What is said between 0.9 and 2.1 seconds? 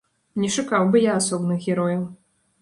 бы я асобных герояў.